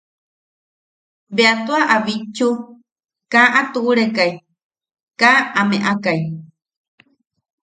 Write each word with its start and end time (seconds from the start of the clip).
Bea 1.35 1.53
tua 1.65 1.81
a 1.95 1.97
bitchu, 2.05 2.47
kaa 3.33 3.49
a 3.59 3.61
tuʼurekai, 3.71 4.31
kaa 5.19 5.39
a 5.59 5.61
meʼakai. 5.69 6.21